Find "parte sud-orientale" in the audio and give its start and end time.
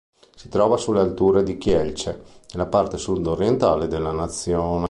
2.65-3.85